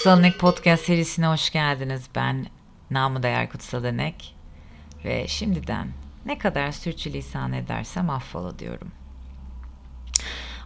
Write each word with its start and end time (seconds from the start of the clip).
Kutsal 0.00 0.32
Podcast 0.38 0.84
serisine 0.84 1.26
hoş 1.26 1.50
geldiniz. 1.50 2.08
Ben 2.14 2.46
namı 2.90 3.22
değer 3.22 3.50
Kutsal 3.50 3.84
Anek 3.84 4.34
ve 5.04 5.28
şimdiden 5.28 5.88
ne 6.26 6.38
kadar 6.38 6.72
sürçülisan 6.72 7.52
edersem 7.52 8.10
affola 8.10 8.58
diyorum. 8.58 8.92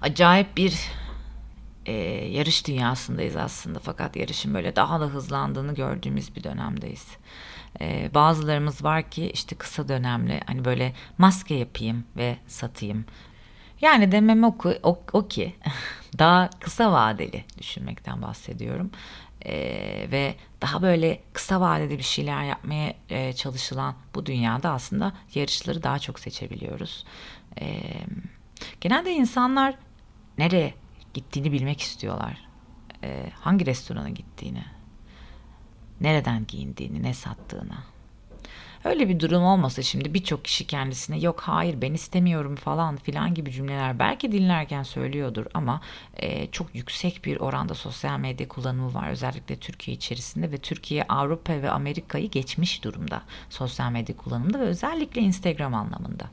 Acayip 0.01 0.57
bir 0.57 0.81
e, 1.87 1.93
yarış 2.29 2.67
dünyasındayız 2.67 3.37
aslında 3.37 3.79
fakat 3.79 4.17
yarışın 4.17 4.55
böyle 4.55 4.77
daha 4.77 5.01
da 5.01 5.05
hızlandığını 5.05 5.75
gördüğümüz 5.75 6.37
bir 6.37 6.45
dönemdeyiz. 6.45 7.07
E, 7.81 8.11
bazılarımız 8.15 8.85
var 8.85 9.11
ki 9.11 9.31
işte 9.31 9.57
kısa 9.57 9.89
dönemli 9.89 10.41
hani 10.47 10.65
böyle 10.65 10.95
maske 11.19 11.55
yapayım 11.55 12.05
ve 12.17 12.37
satayım. 12.47 13.05
Yani 13.81 14.13
demem 14.13 14.45
o, 14.45 14.57
o, 14.83 15.03
o 15.13 15.29
ki 15.29 15.55
daha 16.19 16.51
kısa 16.61 16.93
vadeli 16.93 17.45
düşünmekten 17.59 18.23
bahsediyorum. 18.23 18.91
Ee, 19.47 20.09
ve 20.13 20.35
daha 20.63 20.83
böyle 20.83 21.21
kısa 21.33 21.61
vadede 21.61 21.99
bir 21.99 22.03
şeyler 22.03 22.45
yapmaya 22.45 22.95
e, 23.11 23.33
çalışılan 23.33 23.95
bu 24.15 24.27
dünyada 24.27 24.71
aslında 24.71 25.13
yarışları 25.35 25.83
daha 25.83 25.99
çok 25.99 26.21
seçebiliyoruz. 26.21 27.05
Ee, 27.61 27.81
genelde 28.81 29.13
insanlar 29.13 29.75
nereye 30.39 30.75
gittiğini 31.15 31.53
bilmek 31.53 31.81
istiyorlar. 31.81 32.49
Ee, 33.03 33.31
hangi 33.41 33.67
restorana 33.67 34.09
gittiğini, 34.09 34.65
nereden 36.01 36.47
giyindiğini, 36.47 37.03
ne 37.03 37.15
sattığını. 37.15 37.94
Öyle 38.85 39.09
bir 39.09 39.21
durum 39.21 39.45
olmasa 39.45 39.83
şimdi 39.83 40.15
birçok 40.15 40.45
kişi 40.45 40.67
kendisine 40.67 41.19
yok 41.19 41.41
hayır 41.41 41.83
ben 41.83 41.95
istemiyorum 41.95 42.57
falan 42.57 42.97
filan 42.97 43.35
gibi 43.35 43.53
cümleler 43.53 43.99
belki 43.99 44.33
dinlerken 44.33 44.83
söylüyordur 44.83 45.47
ama 45.55 45.81
e, 46.17 46.51
çok 46.51 46.75
yüksek 46.75 47.25
bir 47.25 47.41
oranda 47.41 47.75
sosyal 47.75 48.19
medya 48.19 48.49
kullanımı 48.49 48.95
var 48.95 49.11
özellikle 49.11 49.57
Türkiye 49.57 49.97
içerisinde 49.97 50.53
ve 50.53 50.59
Türkiye 50.59 51.05
Avrupa 51.05 51.53
ve 51.53 51.71
Amerika'yı 51.71 52.31
geçmiş 52.31 52.85
durumda 52.85 53.23
sosyal 53.51 53.91
medya 53.91 54.17
kullanımında 54.17 54.61
ve 54.61 54.65
özellikle 54.65 55.21
Instagram 55.21 55.75
anlamında 55.75 56.31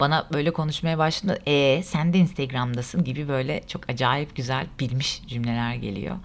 bana 0.00 0.28
böyle 0.32 0.50
konuşmaya 0.52 0.98
başladığında 0.98 1.38
e 1.46 1.82
sen 1.82 2.12
de 2.12 2.18
Instagram'dasın 2.18 3.04
gibi 3.04 3.28
böyle 3.28 3.62
çok 3.66 3.90
acayip 3.90 4.36
güzel 4.36 4.66
bilmiş 4.80 5.22
cümleler 5.26 5.74
geliyor. 5.74 6.16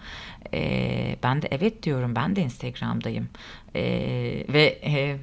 E, 0.54 1.16
ben 1.24 1.42
de 1.42 1.48
evet 1.52 1.84
diyorum 1.84 2.16
ben 2.16 2.36
de 2.36 2.42
Instagram'dayım. 2.42 3.30
E, 3.76 3.82
ve 4.50 4.80
e, 4.84 5.18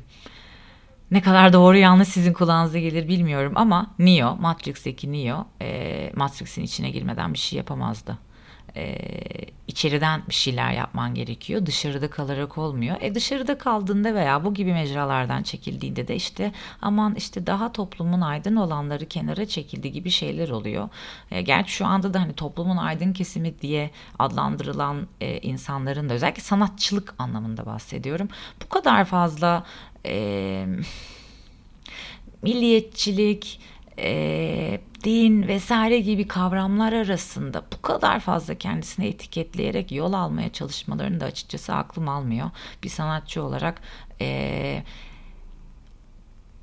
ne 1.11 1.21
kadar 1.21 1.53
doğru 1.53 1.77
yanlış 1.77 2.09
sizin 2.09 2.33
kulağınıza 2.33 2.79
gelir 2.79 3.09
bilmiyorum 3.09 3.53
ama 3.57 3.95
Neo, 3.99 4.37
Matrix'teki 4.37 5.13
Neo 5.13 5.47
e, 5.63 6.11
Matrix'in 6.17 6.63
içine 6.63 6.91
girmeden 6.91 7.33
bir 7.33 7.39
şey 7.39 7.57
yapamazdı 7.57 8.19
e, 8.77 8.99
içeriden 9.67 10.23
bir 10.29 10.35
şeyler 10.35 10.73
yapman 10.73 11.15
gerekiyor. 11.15 11.67
Dışarıda 11.67 12.11
kalarak 12.11 12.59
olmuyor. 12.59 12.97
E 13.01 13.15
dışarıda 13.15 13.59
kaldığında 13.59 14.15
veya 14.15 14.45
bu 14.45 14.55
gibi 14.55 14.73
mecralardan 14.73 15.43
çekildiğinde 15.43 16.09
de 16.09 16.17
işte 16.17 16.53
aman 16.83 17.15
işte 17.15 17.47
daha 17.47 17.73
toplumun 17.73 18.21
aydın 18.21 18.57
olanları 18.57 19.07
kenara 19.07 19.47
çekildi 19.47 19.93
gibi 19.93 20.11
şeyler 20.11 20.49
oluyor. 20.49 20.89
E, 21.31 21.43
gerçi 21.43 21.73
şu 21.73 21.87
anda 21.87 22.15
da 22.15 22.21
hani 22.21 22.33
toplumun 22.33 22.77
aydın 22.77 23.13
kesimi 23.13 23.61
diye 23.61 23.91
adlandırılan 24.19 25.07
e, 25.21 25.39
insanların 25.39 26.09
da 26.09 26.15
özellikle 26.15 26.43
sanatçılık 26.43 27.15
anlamında 27.19 27.67
bahsediyorum. 27.67 28.29
Bu 28.65 28.69
kadar 28.69 29.05
fazla 29.05 29.65
e, 30.07 30.67
milliyetçilik, 32.43 33.61
e, 33.99 34.81
din 35.05 35.49
vesaire 35.49 36.01
gibi 36.01 36.29
kavramlar 36.29 36.93
arasında 36.93 37.65
bu 37.73 37.83
kadar 37.83 38.21
fazla 38.21 38.55
kendisine 38.55 39.09
etiketleyerek 39.09 39.93
yol 39.93 40.13
almaya 40.13 40.53
çalışmalarını 40.53 41.21
da 41.21 41.25
açıkçası 41.25 41.75
aklım 41.75 42.09
almıyor. 42.09 42.51
Bir 42.83 42.89
sanatçı 42.89 43.43
olarak 43.43 43.81
e, 44.21 44.83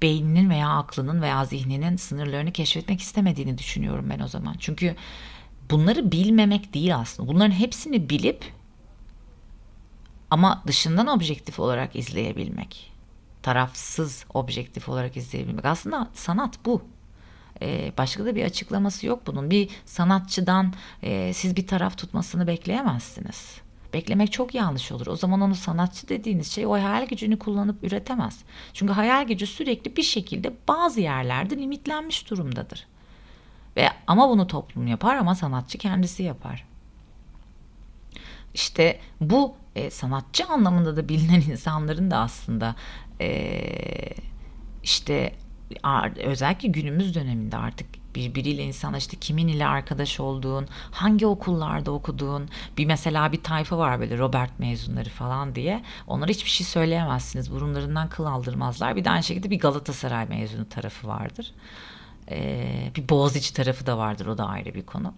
beyninin 0.02 0.50
veya 0.50 0.70
aklının 0.70 1.22
veya 1.22 1.46
zihninin 1.46 1.96
sınırlarını 1.96 2.52
keşfetmek 2.52 3.02
istemediğini 3.02 3.58
düşünüyorum 3.58 4.06
ben 4.10 4.20
o 4.20 4.28
zaman. 4.28 4.56
Çünkü 4.60 4.96
bunları 5.72 6.12
bilmemek 6.12 6.74
değil 6.74 6.96
aslında. 6.96 7.30
Bunların 7.30 7.52
hepsini 7.52 8.10
bilip 8.10 8.46
ama 10.30 10.64
dışından 10.68 11.08
objektif 11.08 11.60
olarak 11.60 11.96
izleyebilmek. 11.96 12.94
Tarafsız 13.42 14.26
objektif 14.34 14.90
olarak 14.90 15.18
izleyebilmek. 15.18 15.66
Aslında 15.66 16.10
sanat 16.14 16.66
bu. 16.66 16.93
Ee, 17.64 17.92
başka 17.98 18.26
da 18.26 18.36
bir 18.36 18.44
açıklaması 18.44 19.08
yok 19.08 19.28
bunun. 19.28 19.50
Bir 19.50 19.70
sanatçıdan 19.86 20.74
e, 21.04 21.34
siz 21.34 21.56
bir 21.56 21.68
taraf 21.68 21.98
tutmasını 21.98 22.48
bekleyemezsiniz. 22.48 23.58
Beklemek 23.94 24.32
çok 24.32 24.56
yanlış 24.56 24.92
olur. 24.92 25.08
O 25.08 25.16
zaman 25.16 25.42
onu 25.42 25.56
sanatçı 25.56 26.10
dediğiniz 26.10 26.52
şey 26.52 26.66
o 26.66 26.72
hayal 26.72 27.08
gücünü 27.08 27.40
kullanıp 27.40 27.84
üretemez. 27.84 28.40
Çünkü 28.74 28.94
hayal 28.94 29.28
gücü 29.28 29.48
sürekli 29.48 29.96
bir 29.98 30.04
şekilde 30.04 30.54
bazı 30.68 31.02
yerlerde 31.02 31.58
limitlenmiş 31.58 32.30
durumdadır. 32.30 32.88
Ve 33.78 33.90
ama 34.08 34.30
bunu 34.30 34.48
toplum 34.48 34.88
yapar 34.88 35.16
ama 35.16 35.36
sanatçı 35.36 35.78
kendisi 35.78 36.24
yapar. 36.24 36.66
İşte 38.54 39.00
bu 39.22 39.56
e, 39.76 39.90
sanatçı 39.90 40.46
anlamında 40.46 40.98
da 40.98 41.10
bilinen 41.10 41.42
insanların 41.42 42.12
da 42.12 42.18
aslında 42.18 42.76
e, 43.22 43.60
işte 44.84 45.34
özellikle 46.24 46.68
günümüz 46.68 47.16
döneminde 47.16 47.58
artık 47.58 47.88
birbiriyle 48.16 48.64
insan 48.64 48.96
işte 48.96 49.18
kimin 49.18 49.48
ile 49.48 49.68
arkadaş 49.68 50.20
olduğun, 50.20 50.68
hangi 50.92 51.28
okullarda 51.28 51.92
okuduğun, 51.92 52.50
bir 52.78 52.86
mesela 52.86 53.32
bir 53.32 53.44
tayfa 53.44 53.78
var 53.78 54.00
böyle 54.00 54.18
Robert 54.18 54.60
mezunları 54.60 55.10
falan 55.10 55.56
diye. 55.56 55.84
Onlara 56.08 56.30
hiçbir 56.30 56.50
şey 56.50 56.68
söyleyemezsiniz. 56.68 57.52
Burunlarından 57.52 58.10
kıl 58.10 58.26
aldırmazlar. 58.26 58.96
Bir 58.96 59.06
de 59.06 59.10
aynı 59.10 59.24
şekilde 59.24 59.50
bir 59.50 59.60
Galatasaray 59.60 60.26
mezunu 60.26 60.70
tarafı 60.70 61.08
vardır. 61.08 61.54
Ee, 62.32 62.92
bir 62.96 63.10
Boğaziçi 63.10 63.54
tarafı 63.54 63.86
da 63.86 63.98
vardır. 63.98 64.26
O 64.26 64.38
da 64.38 64.46
ayrı 64.46 64.74
bir 64.74 64.86
konu. 64.86 65.14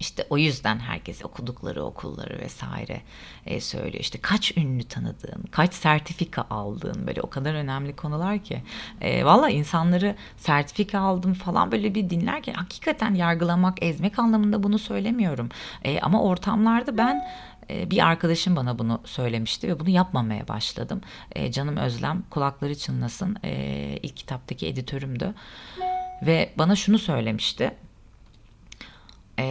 İşte 0.00 0.26
o 0.30 0.38
yüzden 0.38 0.78
herkes 0.78 1.24
okudukları 1.24 1.84
okulları 1.84 2.38
vesaire 2.38 3.00
e, 3.46 3.60
söylüyor. 3.60 4.00
İşte 4.00 4.18
kaç 4.22 4.56
ünlü 4.56 4.84
tanıdığın, 4.84 5.44
kaç 5.50 5.74
sertifika 5.74 6.46
aldığın 6.50 7.06
böyle 7.06 7.22
o 7.22 7.30
kadar 7.30 7.54
önemli 7.54 7.96
konular 7.96 8.38
ki. 8.38 8.62
E, 9.00 9.24
Valla 9.24 9.50
insanları 9.50 10.16
sertifika 10.36 11.00
aldım 11.00 11.34
falan 11.34 11.72
böyle 11.72 11.94
bir 11.94 12.10
dinlerken 12.10 12.54
hakikaten 12.54 13.14
yargılamak, 13.14 13.82
ezmek 13.82 14.18
anlamında 14.18 14.62
bunu 14.62 14.78
söylemiyorum. 14.78 15.48
E, 15.84 16.00
ama 16.00 16.22
ortamlarda 16.22 16.98
ben 16.98 17.28
e, 17.70 17.90
bir 17.90 18.06
arkadaşım 18.06 18.56
bana 18.56 18.78
bunu 18.78 19.00
söylemişti 19.04 19.68
ve 19.68 19.80
bunu 19.80 19.88
yapmamaya 19.88 20.48
başladım. 20.48 21.00
E, 21.32 21.52
canım 21.52 21.76
Özlem 21.76 22.22
kulakları 22.30 22.74
çınlasın 22.74 23.36
e, 23.44 23.52
ilk 24.02 24.16
kitaptaki 24.16 24.66
editörümdü. 24.66 25.34
Ve 26.22 26.52
bana 26.58 26.76
şunu 26.76 26.98
söylemişti 26.98 27.74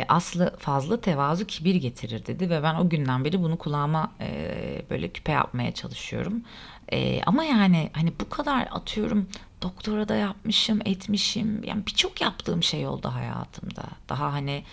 aslı 0.08 0.56
fazla 0.60 1.02
tevazu 1.02 1.48
kibir 1.48 1.76
getirir 1.76 2.26
dedi 2.26 2.50
ve 2.50 2.64
ben 2.64 2.76
o 2.76 2.90
günden 2.90 3.26
beri 3.26 3.44
bunu 3.44 3.58
kulağıma 3.58 4.12
e, 4.22 4.82
böyle 4.90 5.10
küpe 5.10 5.32
yapmaya 5.32 5.72
çalışıyorum. 5.74 6.44
E, 6.92 7.22
ama 7.26 7.44
yani 7.44 7.90
hani 7.94 8.14
bu 8.20 8.30
kadar 8.30 8.68
atıyorum 8.72 9.28
doktora 9.62 10.08
da 10.08 10.16
yapmışım 10.16 10.80
etmişim 10.86 11.64
yani 11.64 11.86
birçok 11.86 12.22
yaptığım 12.22 12.64
şey 12.64 12.88
oldu 12.88 13.08
hayatımda. 13.08 13.84
Daha 14.10 14.34
hani 14.34 14.64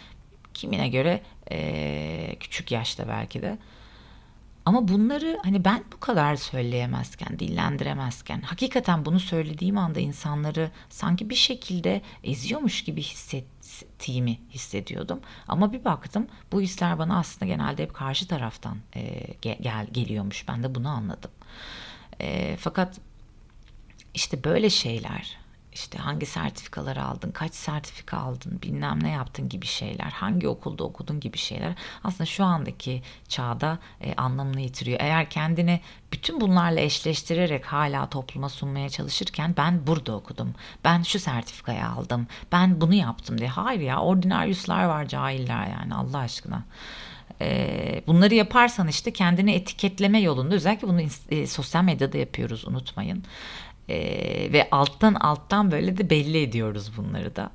kimine 0.55 0.89
göre 0.89 1.23
e, 1.51 2.37
küçük 2.41 2.73
yaşta 2.73 3.09
belki 3.09 3.43
de. 3.43 3.59
Ama 4.65 4.89
bunları 4.89 5.39
hani 5.43 5.65
ben 5.65 5.85
bu 5.93 6.01
kadar 6.01 6.37
söyleyemezken, 6.37 7.39
dillendiremezken, 7.39 8.41
hakikaten 8.41 9.05
bunu 9.05 9.21
söylediğim 9.21 9.79
anda 9.79 10.01
insanları 10.01 10.71
sanki 10.91 11.31
bir 11.31 11.35
şekilde 11.35 12.03
eziyormuş 12.25 12.85
gibi 12.85 13.03
hissettiğimi 13.03 14.39
hissediyordum. 14.51 15.21
Ama 15.49 15.73
bir 15.73 15.85
baktım 15.85 16.27
bu 16.53 16.61
hisler 16.61 16.99
bana 16.99 17.19
aslında 17.19 17.47
genelde 17.47 17.83
hep 17.83 17.95
karşı 17.95 18.29
taraftan 18.29 18.79
e, 18.97 19.27
gel 19.43 19.87
geliyormuş. 19.93 20.49
Ben 20.49 20.63
de 20.63 20.75
bunu 20.75 20.89
anladım. 20.89 21.31
E, 22.21 22.57
fakat 22.57 23.01
işte 24.15 24.45
böyle 24.45 24.71
şeyler 24.71 25.42
işte 25.75 25.99
hangi 25.99 26.27
sertifikaları 26.27 27.05
aldın, 27.05 27.31
kaç 27.31 27.55
sertifika 27.55 28.19
aldın, 28.19 28.63
bilmem 28.63 28.99
ne 29.03 29.11
yaptın 29.11 29.49
gibi 29.49 29.67
şeyler, 29.67 30.11
hangi 30.11 30.49
okulda 30.49 30.85
okudun 30.85 31.21
gibi 31.21 31.39
şeyler 31.39 31.75
aslında 32.05 32.27
şu 32.27 32.45
andaki 32.45 33.03
çağda 33.29 33.79
e, 34.01 34.15
anlamını 34.15 34.61
yitiriyor. 34.61 35.01
Eğer 35.01 35.31
kendini 35.31 35.81
bütün 36.13 36.41
bunlarla 36.41 36.81
eşleştirerek 36.81 37.65
hala 37.65 38.11
topluma 38.11 38.49
sunmaya 38.49 38.89
çalışırken 38.89 39.55
ben 39.57 39.87
burada 39.87 40.13
okudum, 40.13 40.55
ben 40.85 41.03
şu 41.03 41.19
sertifikayı 41.19 41.87
aldım, 41.87 42.27
ben 42.53 42.81
bunu 42.81 42.95
yaptım 42.95 43.39
diye. 43.39 43.49
Hayır 43.49 43.81
ya 43.81 44.01
ordinaryuslar 44.01 44.85
var 44.85 45.09
cahiller 45.09 45.67
yani 45.67 45.95
Allah 45.95 46.19
aşkına 46.19 46.65
e, 47.41 48.03
bunları 48.07 48.35
yaparsan 48.35 48.89
işte 48.89 49.13
kendini 49.13 49.53
etiketleme 49.53 50.21
yolunda 50.21 50.55
özellikle 50.55 50.89
bunu 50.89 51.01
e, 51.31 51.47
sosyal 51.47 51.85
medyada 51.85 52.19
yapıyoruz 52.19 52.69
unutmayın. 52.69 53.25
E, 53.93 54.53
ve 54.53 54.69
alttan 54.71 55.15
alttan 55.15 55.71
böyle 55.71 55.99
de 55.99 56.11
belli 56.11 56.43
ediyoruz 56.43 56.93
bunları 56.97 57.37
da. 57.37 57.51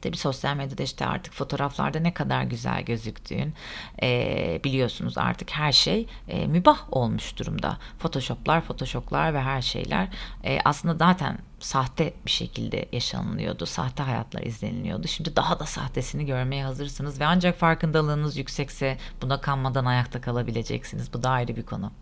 Tabii 0.00 0.16
sosyal 0.16 0.56
medyada 0.56 0.82
işte 0.82 1.06
artık 1.06 1.34
fotoğraflarda 1.34 2.00
ne 2.00 2.14
kadar 2.14 2.42
güzel 2.42 2.82
gözüktüğün 2.82 3.54
e, 4.02 4.60
biliyorsunuz 4.64 5.18
artık 5.18 5.50
her 5.50 5.72
şey 5.72 6.06
e, 6.28 6.46
mübah 6.46 6.78
olmuş 6.90 7.38
durumda. 7.38 7.78
Photoshoplar, 7.98 8.60
photoshoplar 8.60 9.34
ve 9.34 9.40
her 9.40 9.62
şeyler 9.62 10.08
e, 10.44 10.58
aslında 10.64 10.94
zaten 10.94 11.38
sahte 11.60 12.14
bir 12.26 12.30
şekilde 12.30 12.88
yaşanılıyordu. 12.92 13.66
Sahte 13.66 14.02
hayatlar 14.02 14.42
izleniliyordu. 14.42 15.08
Şimdi 15.08 15.36
daha 15.36 15.60
da 15.60 15.66
sahtesini 15.66 16.26
görmeye 16.26 16.64
hazırsınız 16.64 17.20
ve 17.20 17.26
ancak 17.26 17.58
farkındalığınız 17.58 18.36
yüksekse 18.36 18.98
buna 19.22 19.40
kanmadan 19.40 19.84
ayakta 19.84 20.20
kalabileceksiniz. 20.20 21.12
Bu 21.12 21.22
da 21.22 21.30
ayrı 21.30 21.56
bir 21.56 21.66
konu. 21.66 21.92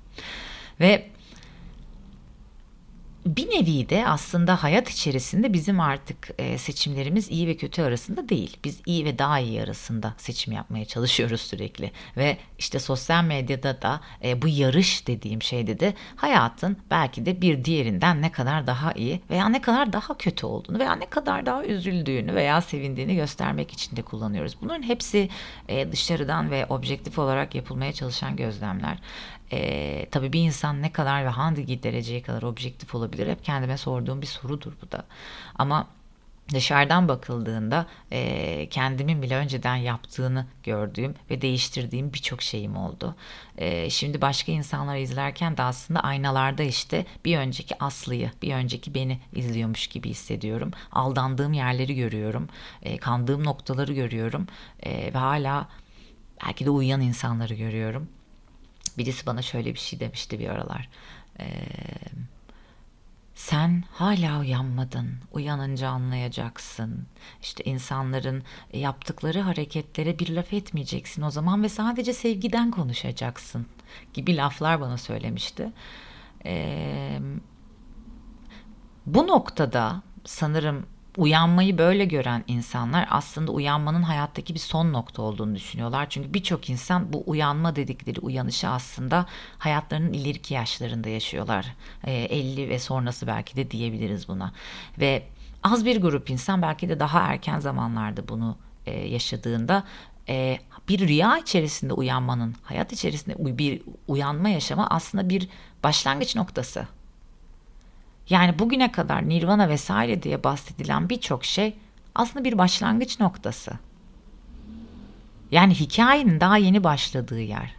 Ve 0.80 1.10
bir 3.26 3.50
nevi 3.50 3.88
de 3.88 4.06
aslında 4.06 4.62
hayat 4.62 4.90
içerisinde 4.90 5.52
bizim 5.52 5.80
artık 5.80 6.30
e, 6.38 6.58
seçimlerimiz 6.58 7.30
iyi 7.30 7.48
ve 7.48 7.56
kötü 7.56 7.82
arasında 7.82 8.28
değil. 8.28 8.56
Biz 8.64 8.80
iyi 8.86 9.04
ve 9.04 9.18
daha 9.18 9.38
iyi 9.38 9.62
arasında 9.62 10.14
seçim 10.18 10.52
yapmaya 10.52 10.84
çalışıyoruz 10.84 11.40
sürekli. 11.40 11.90
Ve 12.16 12.36
işte 12.58 12.78
sosyal 12.78 13.24
medyada 13.24 13.82
da 13.82 14.00
e, 14.24 14.42
bu 14.42 14.48
yarış 14.48 15.06
dediğim 15.06 15.42
şeyde 15.42 15.80
de 15.80 15.94
hayatın 16.16 16.76
belki 16.90 17.26
de 17.26 17.40
bir 17.40 17.64
diğerinden 17.64 18.22
ne 18.22 18.32
kadar 18.32 18.66
daha 18.66 18.92
iyi 18.92 19.20
veya 19.30 19.48
ne 19.48 19.60
kadar 19.60 19.92
daha 19.92 20.18
kötü 20.18 20.46
olduğunu 20.46 20.78
veya 20.78 20.94
ne 20.94 21.06
kadar 21.06 21.46
daha 21.46 21.64
üzüldüğünü 21.64 22.34
veya 22.34 22.60
sevindiğini 22.60 23.16
göstermek 23.16 23.72
için 23.72 23.96
de 23.96 24.02
kullanıyoruz. 24.02 24.56
Bunların 24.60 24.82
hepsi 24.82 25.28
e, 25.68 25.92
dışarıdan 25.92 26.50
ve 26.50 26.66
objektif 26.66 27.18
olarak 27.18 27.54
yapılmaya 27.54 27.92
çalışan 27.92 28.36
gözlemler. 28.36 28.98
E, 29.54 30.06
tabii 30.10 30.32
bir 30.32 30.40
insan 30.40 30.82
ne 30.82 30.92
kadar 30.92 31.24
ve 31.24 31.28
hangi 31.28 31.82
dereceye 31.82 32.22
kadar 32.22 32.42
objektif 32.42 32.94
olabilir 32.94 33.28
hep 33.28 33.44
kendime 33.44 33.76
sorduğum 33.76 34.22
bir 34.22 34.26
sorudur 34.26 34.72
bu 34.82 34.92
da. 34.92 35.04
Ama 35.54 35.86
dışarıdan 36.52 37.08
bakıldığında 37.08 37.86
e, 38.12 38.68
kendimin 38.68 39.22
bile 39.22 39.36
önceden 39.36 39.76
yaptığını 39.76 40.46
gördüğüm 40.62 41.14
ve 41.30 41.42
değiştirdiğim 41.42 42.12
birçok 42.12 42.42
şeyim 42.42 42.76
oldu. 42.76 43.16
E, 43.58 43.90
şimdi 43.90 44.20
başka 44.20 44.52
insanları 44.52 44.98
izlerken 44.98 45.56
de 45.56 45.62
aslında 45.62 46.00
aynalarda 46.00 46.62
işte 46.62 47.06
bir 47.24 47.38
önceki 47.38 47.82
Aslı'yı, 47.82 48.30
bir 48.42 48.54
önceki 48.54 48.94
beni 48.94 49.20
izliyormuş 49.34 49.86
gibi 49.86 50.08
hissediyorum. 50.08 50.70
Aldandığım 50.92 51.52
yerleri 51.52 51.94
görüyorum, 51.94 52.48
e, 52.82 52.96
kandığım 52.96 53.44
noktaları 53.44 53.92
görüyorum 53.92 54.46
e, 54.82 55.14
ve 55.14 55.18
hala 55.18 55.68
belki 56.46 56.64
de 56.64 56.70
uyuyan 56.70 57.00
insanları 57.00 57.54
görüyorum. 57.54 58.08
Birisi 58.98 59.26
bana 59.26 59.42
şöyle 59.42 59.74
bir 59.74 59.78
şey 59.78 60.00
demişti 60.00 60.38
bir 60.38 60.48
aralar. 60.48 60.88
Ee, 61.40 61.46
sen 63.34 63.84
hala 63.90 64.40
uyanmadın. 64.40 65.14
Uyanınca 65.32 65.88
anlayacaksın. 65.88 67.06
İşte 67.42 67.64
insanların 67.64 68.42
yaptıkları 68.72 69.40
hareketlere 69.40 70.18
bir 70.18 70.28
laf 70.28 70.52
etmeyeceksin 70.52 71.22
o 71.22 71.30
zaman 71.30 71.62
ve 71.62 71.68
sadece 71.68 72.12
sevgiden 72.12 72.70
konuşacaksın 72.70 73.66
gibi 74.14 74.36
laflar 74.36 74.80
bana 74.80 74.98
söylemişti. 74.98 75.72
Ee, 76.44 77.20
bu 79.06 79.26
noktada 79.26 80.02
sanırım 80.24 80.86
uyanmayı 81.16 81.78
böyle 81.78 82.04
gören 82.04 82.44
insanlar 82.46 83.06
aslında 83.10 83.52
uyanmanın 83.52 84.02
hayattaki 84.02 84.54
bir 84.54 84.60
son 84.60 84.92
nokta 84.92 85.22
olduğunu 85.22 85.54
düşünüyorlar. 85.54 86.06
Çünkü 86.10 86.34
birçok 86.34 86.70
insan 86.70 87.12
bu 87.12 87.22
uyanma 87.26 87.76
dedikleri 87.76 88.20
uyanışı 88.20 88.68
aslında 88.68 89.26
hayatlarının 89.58 90.12
ileriki 90.12 90.54
yaşlarında 90.54 91.08
yaşıyorlar. 91.08 91.66
E, 92.04 92.12
ee, 92.12 92.24
50 92.24 92.68
ve 92.68 92.78
sonrası 92.78 93.26
belki 93.26 93.56
de 93.56 93.70
diyebiliriz 93.70 94.28
buna. 94.28 94.52
Ve 94.98 95.22
az 95.62 95.84
bir 95.84 96.00
grup 96.00 96.30
insan 96.30 96.62
belki 96.62 96.88
de 96.88 97.00
daha 97.00 97.20
erken 97.20 97.60
zamanlarda 97.60 98.28
bunu 98.28 98.56
e, 98.86 99.08
yaşadığında 99.08 99.84
e, 100.28 100.58
bir 100.88 101.08
rüya 101.08 101.38
içerisinde 101.38 101.92
uyanmanın, 101.92 102.54
hayat 102.62 102.92
içerisinde 102.92 103.58
bir 103.58 103.82
uyanma 104.08 104.48
yaşama 104.48 104.86
aslında 104.90 105.28
bir 105.28 105.48
başlangıç 105.84 106.36
noktası. 106.36 106.86
Yani 108.28 108.58
bugüne 108.58 108.92
kadar 108.92 109.28
nirvana 109.28 109.68
vesaire 109.68 110.22
diye 110.22 110.44
bahsedilen 110.44 111.08
birçok 111.08 111.44
şey 111.44 111.76
aslında 112.14 112.44
bir 112.44 112.58
başlangıç 112.58 113.20
noktası. 113.20 113.72
Yani 115.50 115.74
hikayenin 115.74 116.40
daha 116.40 116.56
yeni 116.56 116.84
başladığı 116.84 117.40
yer. 117.40 117.74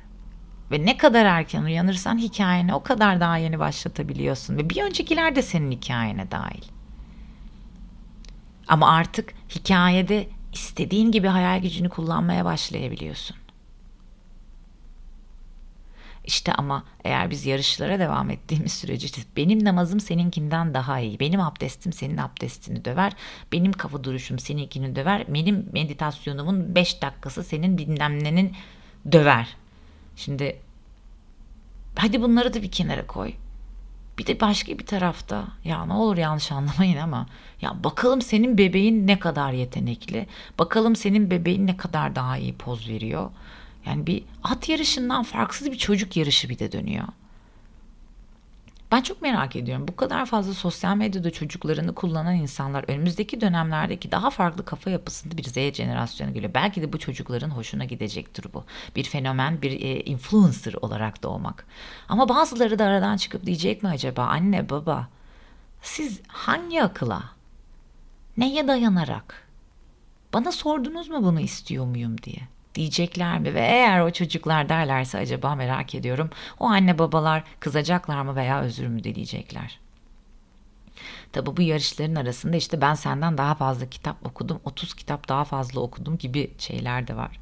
Ve 0.71 0.85
ne 0.85 0.97
kadar 0.97 1.25
erken 1.25 1.63
uyanırsan 1.63 2.17
hikayeni 2.17 2.73
o 2.73 2.83
kadar 2.83 3.19
daha 3.19 3.37
yeni 3.37 3.59
başlatabiliyorsun. 3.59 4.57
Ve 4.57 4.69
bir 4.69 4.83
öncekiler 4.83 5.35
de 5.35 5.41
senin 5.41 5.71
hikayene 5.71 6.31
dahil. 6.31 6.63
Ama 8.67 8.89
artık 8.89 9.33
hikayede 9.49 10.27
istediğin 10.53 11.11
gibi 11.11 11.27
hayal 11.27 11.61
gücünü 11.61 11.89
kullanmaya 11.89 12.45
başlayabiliyorsun. 12.45 13.37
İşte 16.25 16.53
ama 16.53 16.83
eğer 17.03 17.29
biz 17.29 17.45
yarışlara 17.45 17.99
devam 17.99 18.29
ettiğimiz 18.29 18.73
sürece 18.73 19.07
benim 19.37 19.63
namazım 19.63 19.99
seninkinden 19.99 20.73
daha 20.73 20.99
iyi. 20.99 21.19
Benim 21.19 21.39
abdestim 21.39 21.93
senin 21.93 22.17
abdestini 22.17 22.85
döver. 22.85 23.13
Benim 23.51 23.71
kafa 23.71 24.03
duruşum 24.03 24.39
seninkini 24.39 24.95
döver. 24.95 25.25
Benim 25.27 25.69
meditasyonumun 25.73 26.75
5 26.75 27.01
dakikası 27.01 27.43
senin 27.43 27.77
bilmem 27.77 28.23
nenin 28.23 28.55
döver. 29.11 29.55
Şimdi 30.15 30.59
hadi 31.95 32.21
bunları 32.21 32.53
da 32.53 32.61
bir 32.61 32.71
kenara 32.71 33.07
koy. 33.07 33.33
Bir 34.17 34.25
de 34.27 34.39
başka 34.39 34.79
bir 34.79 34.85
tarafta 34.85 35.47
ya 35.63 35.85
ne 35.85 35.93
olur 35.93 36.17
yanlış 36.17 36.51
anlamayın 36.51 36.97
ama 36.97 37.25
ya 37.61 37.83
bakalım 37.83 38.21
senin 38.21 38.57
bebeğin 38.57 39.07
ne 39.07 39.19
kadar 39.19 39.51
yetenekli. 39.51 40.27
Bakalım 40.59 40.95
senin 40.95 41.31
bebeğin 41.31 41.67
ne 41.67 41.77
kadar 41.77 42.15
daha 42.15 42.37
iyi 42.37 42.55
poz 42.55 42.89
veriyor. 42.89 43.29
Yani 43.85 44.07
bir 44.07 44.23
at 44.43 44.69
yarışından 44.69 45.23
farksız 45.23 45.71
bir 45.71 45.77
çocuk 45.77 46.17
yarışı 46.17 46.49
bir 46.49 46.59
de 46.59 46.71
dönüyor. 46.71 47.07
Ben 48.91 49.01
çok 49.01 49.21
merak 49.21 49.55
ediyorum. 49.55 49.87
Bu 49.87 49.95
kadar 49.95 50.25
fazla 50.25 50.53
sosyal 50.53 50.95
medyada 50.95 51.31
çocuklarını 51.31 51.95
kullanan 51.95 52.35
insanlar 52.35 52.85
önümüzdeki 52.87 53.41
dönemlerdeki 53.41 54.11
daha 54.11 54.29
farklı 54.29 54.65
kafa 54.65 54.89
yapısında 54.89 55.37
bir 55.37 55.43
Z 55.43 55.53
jenerasyonu 55.53 56.33
geliyor. 56.33 56.53
Belki 56.53 56.81
de 56.81 56.93
bu 56.93 56.99
çocukların 56.99 57.49
hoşuna 57.49 57.85
gidecektir 57.85 58.45
bu. 58.53 58.63
Bir 58.95 59.03
fenomen, 59.03 59.61
bir 59.61 59.71
e, 59.71 60.03
influencer 60.03 60.73
olarak 60.73 61.23
doğmak. 61.23 61.65
Ama 62.09 62.29
bazıları 62.29 62.79
da 62.79 62.85
aradan 62.85 63.17
çıkıp 63.17 63.45
diyecek 63.45 63.83
mi 63.83 63.89
acaba 63.89 64.23
anne 64.23 64.69
baba 64.69 65.07
siz 65.81 66.21
hangi 66.27 66.83
akıla, 66.83 67.23
neye 68.37 68.67
dayanarak 68.67 69.47
bana 70.33 70.51
sordunuz 70.51 71.09
mu 71.09 71.23
bunu 71.23 71.39
istiyor 71.39 71.85
muyum 71.85 72.21
diye 72.21 72.54
diyecekler 72.75 73.39
mi? 73.39 73.53
Ve 73.53 73.59
eğer 73.59 74.01
o 74.01 74.11
çocuklar 74.11 74.69
derlerse 74.69 75.17
acaba 75.17 75.55
merak 75.55 75.95
ediyorum. 75.95 76.29
O 76.59 76.65
anne 76.65 76.99
babalar 76.99 77.43
kızacaklar 77.59 78.21
mı 78.21 78.35
veya 78.35 78.61
özür 78.61 78.87
mü 78.87 79.03
dileyecekler? 79.03 79.79
Tabi 81.31 81.57
bu 81.57 81.61
yarışların 81.61 82.15
arasında 82.15 82.57
işte 82.57 82.81
ben 82.81 82.93
senden 82.93 83.37
daha 83.37 83.55
fazla 83.55 83.89
kitap 83.89 84.25
okudum, 84.25 84.59
30 84.65 84.93
kitap 84.93 85.29
daha 85.29 85.43
fazla 85.43 85.81
okudum 85.81 86.17
gibi 86.17 86.51
şeyler 86.57 87.07
de 87.07 87.15
var. 87.15 87.39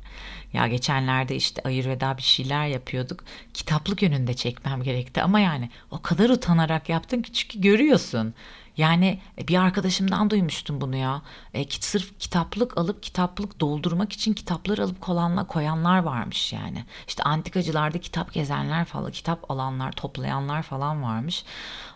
Ya 0.54 0.68
geçenlerde 0.68 1.36
işte 1.36 1.62
Ayurveda 1.66 2.18
bir 2.18 2.22
şeyler 2.24 2.68
yapıyorduk. 2.68 3.24
Kitaplık 3.54 4.02
yönünde 4.02 4.34
çekmem 4.34 4.84
gerekti 4.84 5.22
ama 5.22 5.40
yani 5.40 5.70
o 5.92 6.02
kadar 6.02 6.30
utanarak 6.30 6.90
yaptım 6.90 7.22
ki 7.22 7.34
çünkü 7.34 7.62
görüyorsun. 7.62 8.34
Yani 8.78 9.20
e, 9.38 9.48
bir 9.48 9.56
arkadaşımdan 9.56 10.30
duymuştum 10.30 10.82
bunu 10.82 10.96
ya. 10.96 11.22
E, 11.54 11.70
sırf 11.70 12.20
kitaplık 12.20 12.78
alıp 12.78 13.04
kitaplık 13.04 13.60
doldurmak 13.60 14.14
için 14.14 14.34
kitaplar 14.34 14.78
alıp 14.78 15.02
kolanla 15.02 15.48
koyanlar 15.48 16.00
varmış 16.00 16.54
yani. 16.54 16.86
İşte 17.08 17.24
antikacılarda 17.24 17.98
kitap 17.98 18.34
gezenler 18.34 18.86
falan, 18.86 19.12
kitap 19.12 19.52
alanlar, 19.52 19.92
toplayanlar 19.92 20.64
falan 20.64 21.04
varmış. 21.04 21.44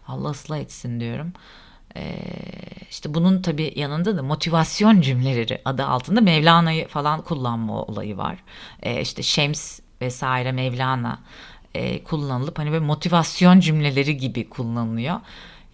Allah 0.08 0.30
ıslah 0.30 0.58
etsin 0.58 1.00
diyorum. 1.00 1.34
Ee, 1.96 2.20
işte 2.90 3.14
bunun 3.14 3.42
tabi 3.42 3.74
yanında 3.76 4.18
da 4.18 4.24
motivasyon 4.24 5.02
cümleleri 5.02 5.62
adı 5.66 5.86
altında 5.86 6.22
Mevlana'yı 6.22 6.88
falan 6.88 7.22
kullanma 7.22 7.82
olayı 7.84 8.18
var. 8.18 8.44
Ee, 8.84 9.02
işte 9.02 9.24
Şems 9.24 9.80
vesaire 10.02 10.52
Mevlana 10.52 11.20
e, 11.74 12.04
kullanılıp 12.04 12.60
hani 12.60 12.72
böyle 12.72 12.86
motivasyon 12.86 13.60
cümleleri 13.60 14.18
gibi 14.18 14.50
kullanılıyor. 14.50 15.20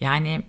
Yani 0.00 0.42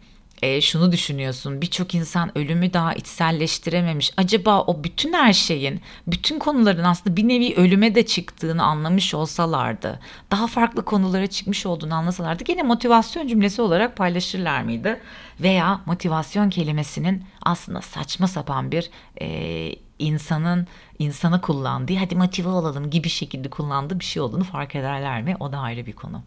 e, 0.46 0.62
şunu 0.62 0.92
düşünüyorsun 0.92 1.62
birçok 1.62 1.96
insan 1.96 2.38
ölümü 2.38 2.74
daha 2.74 2.94
içselleştirememiş. 2.94 4.14
Acaba 4.18 4.62
o 4.62 4.84
bütün 4.84 5.14
her 5.14 5.34
şeyin, 5.34 5.82
bütün 6.08 6.40
konuların 6.40 6.84
aslında 6.84 7.18
bir 7.18 7.28
nevi 7.28 7.56
ölüme 7.56 7.96
de 7.96 8.06
çıktığını 8.06 8.64
anlamış 8.64 9.14
olsalardı, 9.14 10.00
daha 10.32 10.48
farklı 10.48 10.86
konulara 10.86 11.28
çıkmış 11.28 11.66
olduğunu 11.66 11.94
anlasalardı 11.94 12.44
gene 12.44 12.64
motivasyon 12.64 13.28
cümlesi 13.28 13.62
olarak 13.62 13.98
paylaşırlar 13.98 14.62
mıydı? 14.62 15.00
Veya 15.40 15.82
motivasyon 15.86 16.50
kelimesinin 16.50 17.24
aslında 17.42 17.82
saçma 17.82 18.28
sapan 18.28 18.72
bir 18.72 18.90
e, 19.22 19.76
insanın 20.00 20.68
insana 21.00 21.42
kullandığı 21.42 21.96
hadi 21.96 22.16
motive 22.16 22.50
olalım 22.50 22.90
gibi 22.90 23.10
şekilde 23.10 23.50
kullandığı 23.50 24.00
bir 24.00 24.06
şey 24.06 24.22
olduğunu 24.22 24.44
fark 24.44 24.76
ederler 24.76 25.22
mi? 25.22 25.36
O 25.40 25.52
da 25.52 25.58
ayrı 25.58 25.86
bir 25.86 25.94
konu. 25.94 26.22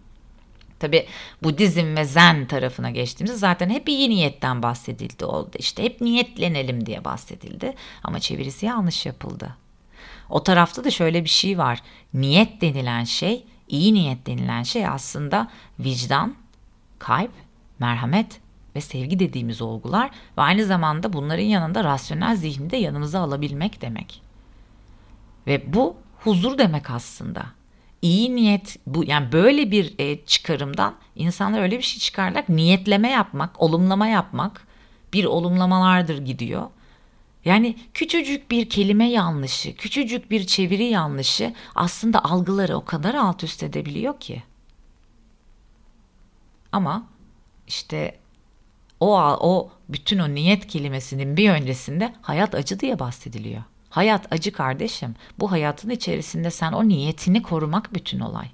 Tabi 0.78 1.06
Budizm 1.42 1.96
ve 1.96 2.04
Zen 2.04 2.46
tarafına 2.46 2.90
geçtiğimizde 2.90 3.38
zaten 3.38 3.70
hep 3.70 3.88
iyi 3.88 4.10
niyetten 4.10 4.62
bahsedildi 4.62 5.24
oldu. 5.24 5.50
İşte 5.58 5.82
hep 5.82 6.00
niyetlenelim 6.00 6.86
diye 6.86 7.04
bahsedildi 7.04 7.74
ama 8.04 8.20
çevirisi 8.20 8.66
yanlış 8.66 9.06
yapıldı. 9.06 9.56
O 10.30 10.42
tarafta 10.42 10.84
da 10.84 10.90
şöyle 10.90 11.24
bir 11.24 11.28
şey 11.28 11.58
var. 11.58 11.82
Niyet 12.14 12.60
denilen 12.60 13.04
şey, 13.04 13.44
iyi 13.68 13.94
niyet 13.94 14.26
denilen 14.26 14.62
şey 14.62 14.86
aslında 14.86 15.50
vicdan, 15.78 16.34
kalp, 16.98 17.30
merhamet 17.78 18.40
ve 18.76 18.80
sevgi 18.80 19.18
dediğimiz 19.18 19.62
olgular 19.62 20.10
ve 20.38 20.42
aynı 20.42 20.64
zamanda 20.64 21.12
bunların 21.12 21.44
yanında 21.44 21.84
rasyonel 21.84 22.36
zihni 22.36 22.70
de 22.70 22.76
yanımıza 22.76 23.20
alabilmek 23.20 23.82
demek. 23.82 24.22
Ve 25.46 25.72
bu 25.74 25.96
huzur 26.18 26.58
demek 26.58 26.90
aslında. 26.90 27.57
İyi 28.02 28.36
niyet 28.36 28.78
bu 28.86 29.04
yani 29.04 29.32
böyle 29.32 29.70
bir 29.70 29.94
e, 29.98 30.24
çıkarımdan 30.24 30.94
insanlar 31.16 31.62
öyle 31.62 31.78
bir 31.78 31.82
şey 31.82 32.00
çıkarlar 32.00 32.44
niyetleme 32.48 33.10
yapmak, 33.10 33.62
olumlama 33.62 34.06
yapmak 34.06 34.66
bir 35.12 35.24
olumlamalardır 35.24 36.18
gidiyor. 36.18 36.70
Yani 37.44 37.76
küçücük 37.94 38.50
bir 38.50 38.68
kelime 38.68 39.10
yanlışı, 39.10 39.76
küçücük 39.76 40.30
bir 40.30 40.46
çeviri 40.46 40.84
yanlışı 40.84 41.54
aslında 41.74 42.24
algıları 42.24 42.76
o 42.76 42.84
kadar 42.84 43.14
alt 43.14 43.44
üst 43.44 43.62
edebiliyor 43.62 44.20
ki. 44.20 44.42
Ama 46.72 47.06
işte 47.66 48.18
o 49.00 49.20
o 49.20 49.70
bütün 49.88 50.18
o 50.18 50.34
niyet 50.34 50.66
kelimesinin 50.66 51.36
bir 51.36 51.50
öncesinde 51.50 52.14
hayat 52.22 52.54
acı 52.54 52.80
diye 52.80 52.98
bahsediliyor. 52.98 53.62
Hayat 53.90 54.32
acı 54.32 54.52
kardeşim. 54.52 55.14
Bu 55.38 55.50
hayatın 55.50 55.90
içerisinde 55.90 56.50
sen 56.50 56.72
o 56.72 56.88
niyetini 56.88 57.42
korumak 57.42 57.94
bütün 57.94 58.20
olay. 58.20 58.50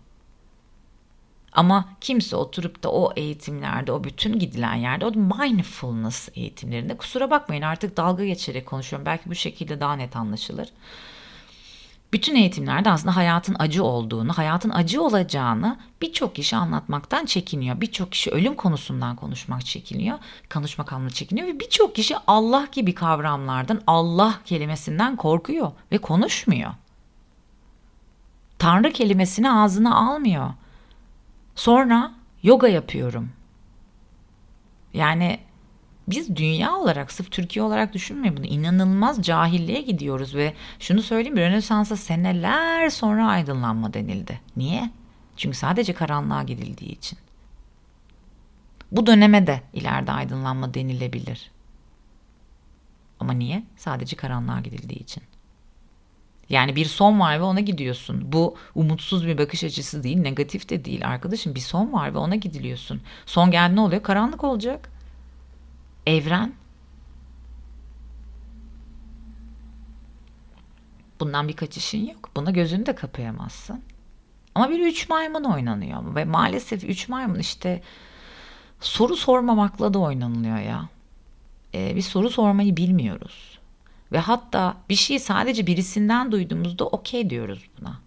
Ama 1.52 1.88
kimse 2.00 2.36
oturup 2.36 2.82
da 2.82 2.92
o 2.92 3.12
eğitimlerde, 3.16 3.92
o 3.92 4.04
bütün 4.04 4.38
gidilen 4.38 4.74
yerde, 4.74 5.06
o 5.06 5.10
mindfulness 5.12 6.28
eğitimlerinde 6.34 6.96
kusura 6.96 7.30
bakmayın 7.30 7.62
artık 7.62 7.96
dalga 7.96 8.24
geçerek 8.24 8.66
konuşuyorum. 8.66 9.06
Belki 9.06 9.30
bu 9.30 9.34
şekilde 9.34 9.80
daha 9.80 9.96
net 9.96 10.16
anlaşılır 10.16 10.68
bütün 12.14 12.34
eğitimlerde 12.34 12.90
aslında 12.90 13.16
hayatın 13.16 13.56
acı 13.58 13.84
olduğunu, 13.84 14.32
hayatın 14.32 14.70
acı 14.70 15.02
olacağını 15.02 15.78
birçok 16.02 16.34
kişi 16.34 16.56
anlatmaktan 16.56 17.24
çekiniyor. 17.24 17.80
Birçok 17.80 18.12
kişi 18.12 18.30
ölüm 18.30 18.54
konusundan 18.54 19.16
konuşmak 19.16 19.66
çekiniyor, 19.66 20.18
konuşmak 20.54 20.92
anlamında 20.92 21.14
çekiniyor 21.14 21.48
ve 21.48 21.60
birçok 21.60 21.94
kişi 21.94 22.16
Allah 22.26 22.68
gibi 22.72 22.94
kavramlardan, 22.94 23.82
Allah 23.86 24.34
kelimesinden 24.44 25.16
korkuyor 25.16 25.72
ve 25.92 25.98
konuşmuyor. 25.98 26.70
Tanrı 28.58 28.92
kelimesini 28.92 29.50
ağzına 29.50 29.96
almıyor. 29.96 30.50
Sonra 31.54 32.12
yoga 32.42 32.68
yapıyorum. 32.68 33.32
Yani 34.92 35.38
biz 36.08 36.36
dünya 36.36 36.76
olarak 36.76 37.12
sırf 37.12 37.30
Türkiye 37.30 37.62
olarak 37.62 37.94
düşünmeyin 37.94 38.36
bunu 38.36 38.46
inanılmaz 38.46 39.22
cahilliğe 39.22 39.80
gidiyoruz 39.80 40.34
ve 40.34 40.54
şunu 40.78 41.02
söyleyeyim 41.02 41.36
Rönesans'a 41.36 41.96
seneler 41.96 42.90
sonra 42.90 43.26
aydınlanma 43.28 43.94
denildi. 43.94 44.40
Niye? 44.56 44.90
Çünkü 45.36 45.56
sadece 45.56 45.92
karanlığa 45.92 46.42
gidildiği 46.42 46.92
için. 46.92 47.18
Bu 48.92 49.06
döneme 49.06 49.46
de 49.46 49.62
ileride 49.72 50.12
aydınlanma 50.12 50.74
denilebilir. 50.74 51.50
Ama 53.20 53.32
niye? 53.32 53.64
Sadece 53.76 54.16
karanlığa 54.16 54.60
gidildiği 54.60 54.98
için. 54.98 55.22
Yani 56.48 56.76
bir 56.76 56.84
son 56.84 57.20
var 57.20 57.38
ve 57.38 57.42
ona 57.42 57.60
gidiyorsun. 57.60 58.32
Bu 58.32 58.56
umutsuz 58.74 59.26
bir 59.26 59.38
bakış 59.38 59.64
açısı 59.64 60.02
değil, 60.02 60.18
negatif 60.18 60.68
de 60.68 60.84
değil 60.84 61.08
arkadaşım. 61.08 61.54
Bir 61.54 61.60
son 61.60 61.92
var 61.92 62.14
ve 62.14 62.18
ona 62.18 62.34
gidiliyorsun. 62.34 63.02
Son 63.26 63.50
geldi 63.50 63.76
ne 63.76 63.80
oluyor? 63.80 64.02
Karanlık 64.02 64.44
olacak 64.44 64.93
evren 66.06 66.54
bundan 71.20 71.48
bir 71.48 71.56
kaçışın 71.56 72.06
yok. 72.06 72.30
Buna 72.36 72.50
gözünü 72.50 72.86
de 72.86 72.94
kapayamazsın. 72.94 73.82
Ama 74.54 74.70
bir 74.70 74.86
üç 74.86 75.08
maymun 75.08 75.44
oynanıyor 75.44 76.14
ve 76.14 76.24
maalesef 76.24 76.84
üç 76.84 77.08
maymun 77.08 77.38
işte 77.38 77.82
soru 78.80 79.16
sormamakla 79.16 79.94
da 79.94 79.98
oynanılıyor 79.98 80.58
ya. 80.58 80.88
Ee, 81.74 81.96
bir 81.96 82.02
soru 82.02 82.30
sormayı 82.30 82.76
bilmiyoruz. 82.76 83.58
Ve 84.12 84.18
hatta 84.18 84.76
bir 84.88 84.94
şeyi 84.94 85.20
sadece 85.20 85.66
birisinden 85.66 86.32
duyduğumuzda 86.32 86.86
okey 86.86 87.30
diyoruz 87.30 87.68
buna. 87.80 88.00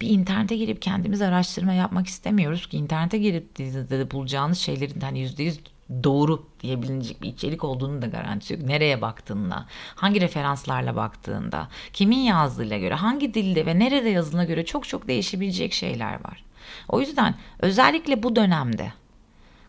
Bir 0.00 0.08
internete 0.08 0.56
girip 0.56 0.82
kendimiz 0.82 1.22
araştırma 1.22 1.72
yapmak 1.72 2.06
istemiyoruz 2.06 2.66
ki 2.68 2.76
internete 2.76 3.18
girip 3.18 3.58
de 3.58 4.10
bulacağınız 4.10 4.58
şeylerin 4.58 5.00
hani 5.00 5.20
yüzde 5.20 5.42
yüz 5.42 5.60
doğru 6.04 6.46
diyebilecek 6.60 7.22
bir 7.22 7.28
içerik 7.28 7.64
olduğunu 7.64 8.02
da 8.02 8.06
garantisi 8.06 8.54
yok. 8.54 8.62
Nereye 8.62 9.00
baktığında, 9.00 9.66
hangi 9.94 10.20
referanslarla 10.20 10.96
baktığında, 10.96 11.68
kimin 11.92 12.18
yazdığıyla 12.18 12.78
göre, 12.78 12.94
hangi 12.94 13.34
dilde 13.34 13.66
ve 13.66 13.78
nerede 13.78 14.08
yazıldığına 14.08 14.44
göre 14.44 14.64
çok 14.64 14.88
çok 14.88 15.08
değişebilecek 15.08 15.72
şeyler 15.72 16.12
var. 16.12 16.44
O 16.88 17.00
yüzden 17.00 17.34
özellikle 17.58 18.22
bu 18.22 18.36
dönemde 18.36 18.92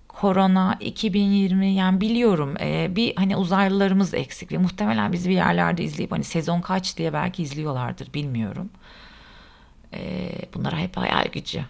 korona 0.07 0.77
2020 0.79 1.67
yani 1.67 2.01
biliyorum 2.01 2.55
e, 2.59 2.95
bir 2.95 3.15
hani 3.15 3.37
uzaylılarımız 3.37 4.13
eksik 4.13 4.51
ve 4.51 4.57
muhtemelen 4.57 5.13
bizi 5.13 5.29
bir 5.29 5.35
yerlerde 5.35 5.83
izleyip 5.83 6.11
hani 6.11 6.23
sezon 6.23 6.61
kaç 6.61 6.97
diye 6.97 7.13
belki 7.13 7.43
izliyorlardır 7.43 8.13
bilmiyorum. 8.13 8.69
E, 9.93 10.31
bunlara 10.53 10.77
hep 10.77 10.97
hayal 10.97 11.25
gücü. 11.31 11.65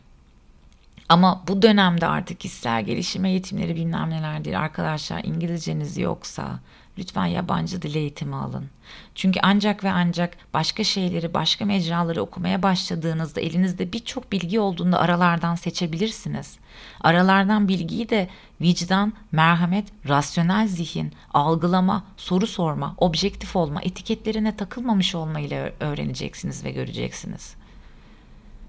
Ama 1.12 1.44
bu 1.48 1.62
dönemde 1.62 2.08
artık 2.08 2.40
kişisel 2.40 2.84
gelişim 2.84 3.26
eğitimleri 3.26 3.76
bilmem 3.76 4.10
neler 4.10 4.46
değil. 4.46 4.60
Arkadaşlar 4.60 5.24
İngilizceniz 5.24 5.98
yoksa 5.98 6.60
lütfen 6.98 7.26
yabancı 7.26 7.82
dil 7.82 7.96
eğitimi 7.96 8.36
alın. 8.36 8.70
Çünkü 9.16 9.40
ancak 9.44 9.84
ve 9.84 9.92
ancak 9.92 10.38
başka 10.54 10.84
şeyleri, 10.84 11.34
başka 11.34 11.66
mecraları 11.66 12.22
okumaya 12.22 12.64
başladığınızda 12.64 13.42
elinizde 13.42 13.94
birçok 13.94 14.32
bilgi 14.32 14.60
olduğunda 14.60 15.00
aralardan 15.00 15.56
seçebilirsiniz. 15.56 16.58
Aralardan 17.02 17.68
bilgiyi 17.68 18.10
de 18.10 18.30
vicdan, 18.62 19.14
merhamet, 19.32 19.88
rasyonel 20.10 20.68
zihin, 20.68 21.14
algılama, 21.34 22.04
soru 22.18 22.48
sorma, 22.48 22.96
objektif 22.98 23.56
olma, 23.56 23.82
etiketlerine 23.82 24.56
takılmamış 24.58 25.16
olmayla 25.16 25.72
öğreneceksiniz 25.80 26.64
ve 26.64 26.72
göreceksiniz. 26.72 27.56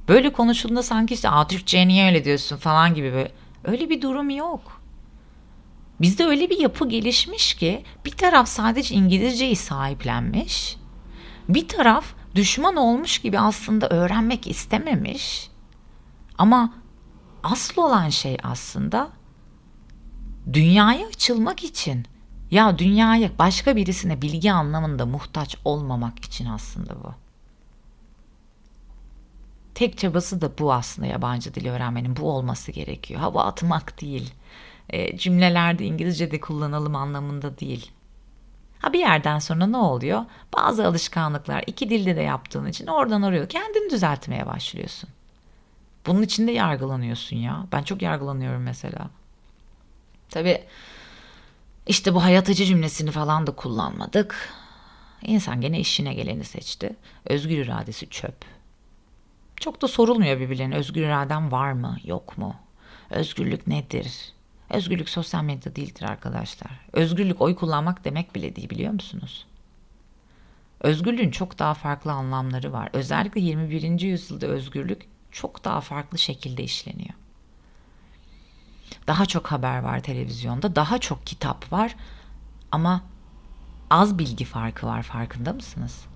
Böyle 0.08 0.32
konuşulduğunda 0.32 0.82
sanki 0.82 1.14
işte 1.14 1.28
Aa, 1.28 1.46
niye 1.72 2.06
öyle 2.06 2.24
diyorsun 2.24 2.56
falan 2.56 2.94
gibi 2.94 3.12
böyle. 3.12 3.32
Öyle 3.64 3.90
bir 3.90 4.02
durum 4.02 4.30
yok. 4.30 4.80
Bizde 6.00 6.24
öyle 6.24 6.50
bir 6.50 6.58
yapı 6.58 6.88
gelişmiş 6.88 7.54
ki 7.54 7.84
bir 8.04 8.10
taraf 8.10 8.48
sadece 8.48 8.94
İngilizceyi 8.94 9.56
sahiplenmiş. 9.56 10.76
Bir 11.48 11.68
taraf 11.68 12.04
düşman 12.34 12.76
olmuş 12.76 13.18
gibi 13.18 13.38
aslında 13.38 13.88
öğrenmek 13.88 14.46
istememiş. 14.46 15.50
Ama 16.38 16.74
asıl 17.42 17.82
olan 17.82 18.08
şey 18.08 18.36
aslında 18.42 19.10
dünyaya 20.52 21.06
açılmak 21.06 21.64
için 21.64 22.06
ya 22.50 22.78
dünyaya 22.78 23.30
başka 23.38 23.76
birisine 23.76 24.22
bilgi 24.22 24.52
anlamında 24.52 25.06
muhtaç 25.06 25.56
olmamak 25.64 26.24
için 26.24 26.46
aslında 26.46 27.04
bu. 27.04 27.21
Tek 29.74 29.98
çabası 29.98 30.40
da 30.40 30.58
bu 30.58 30.72
aslında 30.72 31.08
yabancı 31.08 31.54
dil 31.54 31.68
öğrenmenin 31.68 32.16
bu 32.16 32.30
olması 32.30 32.72
gerekiyor. 32.72 33.20
Hava 33.20 33.44
atmak 33.44 34.00
değil. 34.00 34.34
E, 34.90 35.16
cümlelerde 35.16 35.84
İngilizce'de 35.84 36.40
kullanalım 36.40 36.96
anlamında 36.96 37.58
değil. 37.58 37.90
Ha 38.78 38.92
bir 38.92 38.98
yerden 38.98 39.38
sonra 39.38 39.66
ne 39.66 39.76
oluyor? 39.76 40.24
Bazı 40.56 40.86
alışkanlıklar 40.86 41.64
iki 41.66 41.90
dilde 41.90 42.16
de 42.16 42.20
yaptığın 42.20 42.66
için 42.66 42.86
oradan 42.86 43.22
oraya 43.22 43.48
kendini 43.48 43.90
düzeltmeye 43.90 44.46
başlıyorsun. 44.46 45.10
Bunun 46.06 46.22
için 46.22 46.46
de 46.46 46.52
yargılanıyorsun 46.52 47.36
ya. 47.36 47.66
Ben 47.72 47.82
çok 47.82 48.02
yargılanıyorum 48.02 48.62
mesela. 48.62 49.10
Tabii 50.30 50.64
işte 51.86 52.14
bu 52.14 52.24
hayat 52.24 52.48
acı 52.48 52.64
cümlesini 52.64 53.10
falan 53.10 53.46
da 53.46 53.50
kullanmadık. 53.52 54.48
İnsan 55.22 55.60
gene 55.60 55.80
işine 55.80 56.14
geleni 56.14 56.44
seçti. 56.44 56.96
Özgür 57.24 57.58
iradesi 57.58 58.08
çöp. 58.08 58.34
Çok 59.62 59.82
da 59.82 59.88
sorulmuyor 59.88 60.40
birbirlerine 60.40 60.74
özgür 60.76 61.02
iraden 61.02 61.52
var 61.52 61.72
mı 61.72 61.96
yok 62.04 62.38
mu? 62.38 62.56
Özgürlük 63.10 63.66
nedir? 63.66 64.32
Özgürlük 64.70 65.08
sosyal 65.08 65.42
medya 65.44 65.76
değildir 65.76 66.02
arkadaşlar. 66.02 66.70
Özgürlük 66.92 67.40
oy 67.40 67.54
kullanmak 67.54 68.04
demek 68.04 68.34
bile 68.34 68.56
değil 68.56 68.70
biliyor 68.70 68.92
musunuz? 68.92 69.46
Özgürlüğün 70.80 71.30
çok 71.30 71.58
daha 71.58 71.74
farklı 71.74 72.12
anlamları 72.12 72.72
var. 72.72 72.88
Özellikle 72.92 73.40
21. 73.40 74.00
yüzyılda 74.00 74.46
özgürlük 74.46 75.06
çok 75.30 75.64
daha 75.64 75.80
farklı 75.80 76.18
şekilde 76.18 76.62
işleniyor. 76.62 77.14
Daha 79.06 79.26
çok 79.26 79.46
haber 79.46 79.78
var 79.78 80.02
televizyonda, 80.02 80.76
daha 80.76 80.98
çok 80.98 81.26
kitap 81.26 81.72
var 81.72 81.96
ama 82.72 83.02
az 83.90 84.18
bilgi 84.18 84.44
farkı 84.44 84.86
var 84.86 85.02
farkında 85.02 85.52
mısınız? 85.52 86.11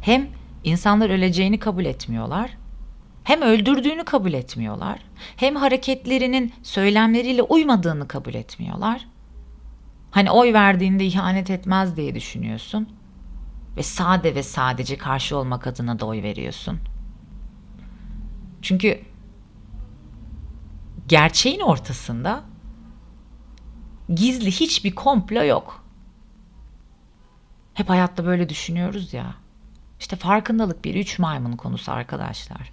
Hem 0.00 0.28
insanlar 0.64 1.10
öleceğini 1.10 1.58
kabul 1.58 1.84
etmiyorlar 1.84 2.56
Hem 3.24 3.42
öldürdüğünü 3.42 4.04
kabul 4.04 4.32
etmiyorlar, 4.32 5.00
hem 5.36 5.56
hareketlerinin 5.56 6.52
söylemleriyle 6.62 7.42
uymadığını 7.42 8.08
kabul 8.08 8.34
etmiyorlar. 8.34 9.08
Hani 10.10 10.30
oy 10.30 10.52
verdiğinde 10.52 11.06
ihanet 11.06 11.50
etmez 11.50 11.96
diye 11.96 12.14
düşünüyorsun 12.14 12.88
ve 13.76 13.82
sade 13.82 14.34
ve 14.34 14.42
sadece 14.42 14.98
karşı 14.98 15.36
olmak 15.36 15.66
adına 15.66 16.00
da 16.00 16.06
oy 16.06 16.22
veriyorsun. 16.22 16.78
Çünkü 18.62 19.00
gerçeğin 21.08 21.60
ortasında 21.60 22.44
gizli 24.14 24.50
hiçbir 24.50 24.94
komplo 24.94 25.44
yok. 25.44 25.84
Hep 27.74 27.88
hayatta 27.88 28.24
böyle 28.24 28.48
düşünüyoruz 28.48 29.14
ya. 29.14 29.34
İşte 30.00 30.16
farkındalık 30.16 30.84
bir 30.84 30.94
üç 30.94 31.18
maymun 31.18 31.56
konusu 31.56 31.92
arkadaşlar. 31.92 32.72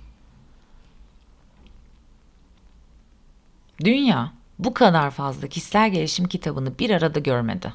Dünya 3.84 4.32
bu 4.60 4.74
kadar 4.74 5.12
fazla 5.12 5.48
kişisel 5.48 5.92
gelişim 5.92 6.28
kitabını 6.28 6.80
bir 6.80 6.90
arada 6.90 7.20
görmedi. 7.20 7.74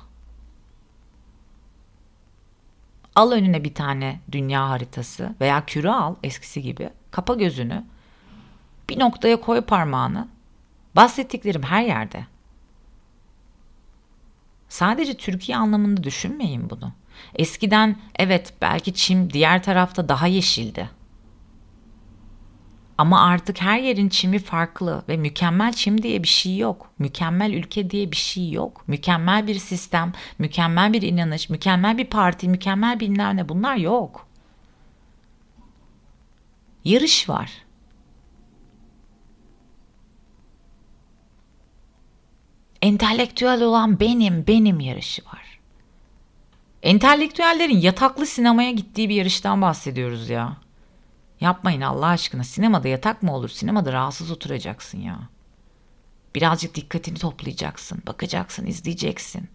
Al 3.14 3.32
önüne 3.32 3.64
bir 3.64 3.74
tane 3.74 4.20
dünya 4.32 4.70
haritası 4.70 5.34
veya 5.40 5.66
küre 5.66 5.90
al 5.90 6.14
eskisi 6.22 6.62
gibi. 6.62 6.90
Kapa 7.10 7.34
gözünü. 7.34 7.84
Bir 8.88 8.98
noktaya 8.98 9.40
koy 9.40 9.60
parmağını. 9.60 10.28
Bahsettiklerim 10.96 11.62
her 11.62 11.82
yerde. 11.82 12.26
Sadece 14.68 15.16
Türkiye 15.16 15.58
anlamında 15.58 16.04
düşünmeyin 16.04 16.70
bunu. 16.70 16.92
Eskiden 17.34 17.96
evet 18.18 18.54
belki 18.62 18.94
çim 18.94 19.32
diğer 19.32 19.62
tarafta 19.62 20.08
daha 20.08 20.26
yeşildi. 20.26 20.90
Ama 22.98 23.20
artık 23.20 23.60
her 23.60 23.78
yerin 23.78 24.08
çimi 24.08 24.38
farklı 24.38 25.04
ve 25.08 25.16
mükemmel 25.16 25.72
çim 25.72 26.02
diye 26.02 26.22
bir 26.22 26.28
şey 26.28 26.56
yok. 26.56 26.90
Mükemmel 26.98 27.52
ülke 27.52 27.90
diye 27.90 28.10
bir 28.10 28.16
şey 28.16 28.50
yok. 28.50 28.84
Mükemmel 28.86 29.46
bir 29.46 29.54
sistem, 29.54 30.12
mükemmel 30.38 30.92
bir 30.92 31.02
inanış, 31.02 31.50
mükemmel 31.50 31.98
bir 31.98 32.04
parti, 32.04 32.48
mükemmel 32.48 33.00
bilmem 33.00 33.36
ne 33.36 33.48
bunlar 33.48 33.76
yok. 33.76 34.26
Yarış 36.84 37.28
var. 37.28 37.50
Entelektüel 42.82 43.62
olan 43.62 44.00
benim, 44.00 44.46
benim 44.46 44.80
yarışı 44.80 45.24
var. 45.24 45.51
Entelektüellerin 46.82 47.76
yataklı 47.76 48.26
sinemaya 48.26 48.70
gittiği 48.70 49.08
bir 49.08 49.14
yarıştan 49.14 49.62
bahsediyoruz 49.62 50.28
ya. 50.28 50.56
Yapmayın 51.40 51.80
Allah 51.80 52.06
aşkına. 52.06 52.44
Sinemada 52.44 52.88
yatak 52.88 53.22
mı 53.22 53.34
olur? 53.34 53.48
Sinemada 53.48 53.92
rahatsız 53.92 54.30
oturacaksın 54.30 55.00
ya. 55.00 55.18
Birazcık 56.34 56.74
dikkatini 56.74 57.18
toplayacaksın. 57.18 58.02
Bakacaksın, 58.06 58.66
izleyeceksin. 58.66 59.48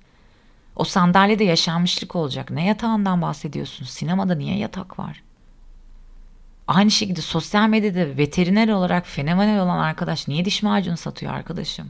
O 0.76 0.84
sandalyede 0.84 1.44
yaşanmışlık 1.44 2.16
olacak. 2.16 2.52
Ne 2.52 2.66
yatağından 2.66 3.22
bahsediyorsun? 3.22 3.86
Sinemada 3.86 4.36
niye 4.36 4.58
yatak 4.58 5.00
var? 5.00 5.24
Aynı 6.68 6.92
şekilde 6.92 7.22
sosyal 7.22 7.70
medyada 7.70 8.18
veteriner 8.18 8.70
olarak 8.70 9.08
fenomenal 9.08 9.66
olan 9.66 9.80
arkadaş 9.80 10.28
niye 10.28 10.46
diş 10.46 10.64
macunu 10.64 10.98
satıyor 10.98 11.34
arkadaşım? 11.34 11.90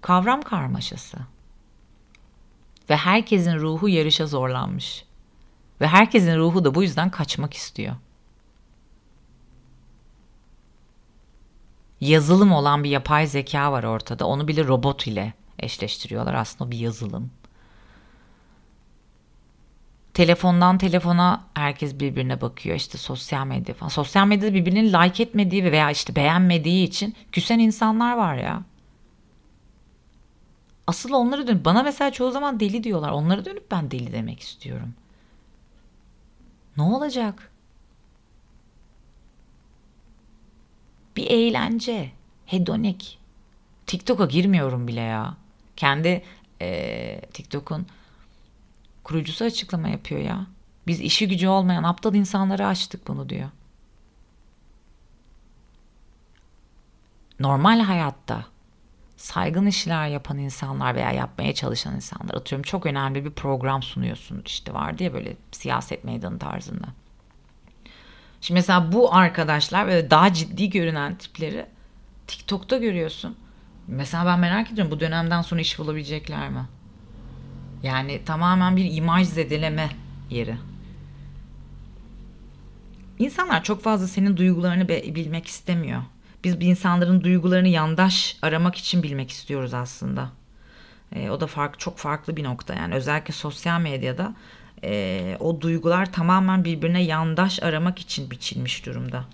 Kavram 0.00 0.42
karmaşası. 0.42 1.18
Ve 2.90 2.96
herkesin 2.96 3.58
ruhu 3.58 3.88
yarışa 3.88 4.26
zorlanmış. 4.26 5.04
Ve 5.80 5.86
herkesin 5.86 6.38
ruhu 6.38 6.64
da 6.64 6.74
bu 6.74 6.82
yüzden 6.82 7.10
kaçmak 7.10 7.54
istiyor. 7.54 7.96
Yazılım 12.00 12.52
olan 12.52 12.84
bir 12.84 12.90
yapay 12.90 13.26
zeka 13.26 13.72
var 13.72 13.84
ortada. 13.84 14.26
Onu 14.26 14.48
bile 14.48 14.64
robot 14.64 15.06
ile 15.06 15.34
eşleştiriyorlar. 15.58 16.34
Aslında 16.34 16.70
bir 16.70 16.78
yazılım. 16.78 17.30
Telefondan 20.14 20.78
telefona 20.78 21.44
herkes 21.54 22.00
birbirine 22.00 22.40
bakıyor. 22.40 22.76
İşte 22.76 22.98
sosyal 22.98 23.46
medya 23.46 23.74
falan. 23.74 23.88
Sosyal 23.88 24.26
medyada 24.26 24.54
birbirinin 24.54 24.92
like 24.92 25.22
etmediği 25.22 25.64
veya 25.64 25.90
işte 25.90 26.16
beğenmediği 26.16 26.88
için 26.88 27.14
küsen 27.32 27.58
insanlar 27.58 28.16
var 28.16 28.34
ya. 28.34 28.62
Asıl 30.86 31.12
onları 31.12 31.46
dönüp 31.46 31.64
bana 31.64 31.82
mesela 31.82 32.12
çoğu 32.12 32.30
zaman 32.30 32.60
deli 32.60 32.84
diyorlar. 32.84 33.10
Onlara 33.12 33.44
dönüp 33.44 33.70
ben 33.70 33.90
deli 33.90 34.12
demek 34.12 34.40
istiyorum. 34.40 34.94
Ne 36.76 36.82
olacak? 36.82 37.50
Bir 41.16 41.26
eğlence, 41.26 42.12
hedonik. 42.46 43.18
TikTok'a 43.86 44.26
girmiyorum 44.26 44.88
bile 44.88 45.00
ya. 45.00 45.36
Kendi 45.76 46.24
e, 46.60 47.20
TikTok'un 47.32 47.86
kurucusu 49.04 49.44
açıklama 49.44 49.88
yapıyor 49.88 50.20
ya. 50.20 50.46
Biz 50.86 51.00
işi 51.00 51.28
gücü 51.28 51.48
olmayan 51.48 51.82
aptal 51.82 52.14
insanları 52.14 52.66
açtık 52.66 53.08
bunu 53.08 53.28
diyor. 53.28 53.50
Normal 57.40 57.80
hayatta 57.80 58.46
saygın 59.16 59.66
işler 59.66 60.08
yapan 60.08 60.38
insanlar 60.38 60.94
veya 60.94 61.12
yapmaya 61.12 61.54
çalışan 61.54 61.94
insanlar 61.94 62.34
atıyorum 62.34 62.62
çok 62.62 62.86
önemli 62.86 63.24
bir 63.24 63.30
program 63.30 63.82
sunuyorsun 63.82 64.42
işte 64.46 64.74
vardı 64.74 65.02
ya 65.02 65.14
böyle 65.14 65.36
siyaset 65.52 66.04
meydanı 66.04 66.38
tarzında. 66.38 66.86
Şimdi 68.40 68.58
mesela 68.58 68.92
bu 68.92 69.14
arkadaşlar 69.14 69.86
böyle 69.86 70.10
daha 70.10 70.32
ciddi 70.32 70.70
görünen 70.70 71.14
tipleri 71.14 71.66
TikTok'ta 72.26 72.78
görüyorsun. 72.78 73.36
Mesela 73.86 74.26
ben 74.26 74.38
merak 74.38 74.72
ediyorum 74.72 74.92
bu 74.92 75.00
dönemden 75.00 75.42
sonra 75.42 75.60
iş 75.60 75.78
bulabilecekler 75.78 76.48
mi? 76.48 76.66
Yani 77.82 78.24
tamamen 78.24 78.76
bir 78.76 78.92
imaj 78.92 79.28
zedeleme 79.28 79.88
yeri. 80.30 80.56
İnsanlar 83.18 83.64
çok 83.64 83.82
fazla 83.82 84.06
senin 84.06 84.36
duygularını 84.36 84.88
bilmek 84.88 85.46
istemiyor. 85.46 86.02
Biz 86.44 86.56
insanların 86.60 87.24
duygularını 87.24 87.68
yandaş 87.68 88.36
aramak 88.42 88.74
için 88.74 89.02
bilmek 89.02 89.30
istiyoruz 89.30 89.74
aslında. 89.74 90.30
E, 91.12 91.30
o 91.30 91.40
da 91.40 91.46
fark, 91.46 91.78
çok 91.78 91.98
farklı 91.98 92.36
bir 92.36 92.44
nokta 92.44 92.74
yani 92.74 92.94
özellikle 92.94 93.34
sosyal 93.34 93.80
medyada 93.80 94.34
e, 94.84 95.36
o 95.40 95.60
duygular 95.60 96.12
tamamen 96.12 96.64
birbirine 96.64 97.02
yandaş 97.02 97.62
aramak 97.62 97.98
için 97.98 98.30
biçilmiş 98.30 98.86
durumda. 98.86 99.24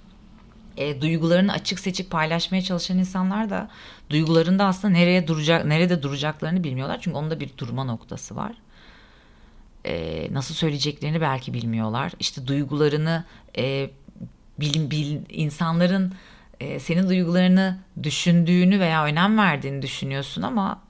E, 0.77 1.01
duygularını 1.01 1.53
açık 1.53 1.81
seçik 1.81 2.11
paylaşmaya 2.11 2.63
çalışan 2.63 2.99
insanlar 2.99 3.51
da 3.51 3.71
duygularında 4.11 4.65
aslında 4.65 4.93
nereye 4.93 5.29
duracak, 5.29 5.65
nerede 5.65 6.03
duracaklarını 6.03 6.65
bilmiyorlar 6.65 6.99
çünkü 7.01 7.17
onda 7.17 7.41
bir 7.41 7.51
durma 7.59 7.85
noktası 7.85 8.37
var. 8.37 8.53
E, 9.85 10.27
nasıl 10.33 10.55
söyleyeceklerini 10.55 11.21
belki 11.21 11.55
bilmiyorlar. 11.55 12.13
İşte 12.21 12.47
duygularını 12.47 13.25
e, 13.59 13.91
bilim, 14.61 14.91
bil, 14.91 15.19
insanların 15.29 16.15
e, 16.61 16.81
senin 16.81 17.09
duygularını 17.09 17.79
düşündüğünü 18.03 18.81
veya 18.81 19.05
önem 19.05 19.39
verdiğini 19.39 19.83
düşünüyorsun 19.83 20.43
ama 20.43 20.83